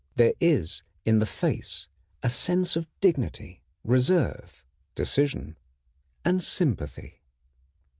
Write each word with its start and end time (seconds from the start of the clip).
There 0.15 0.33
is 0.39 0.81
in 1.05 1.19
the 1.19 1.27
face 1.27 1.87
a 2.23 2.29
sense 2.31 2.75
of 2.75 2.87
dignity, 3.01 3.61
reserve, 3.83 4.65
decision, 4.95 5.59
and 6.25 6.41
sympathy. 6.41 7.21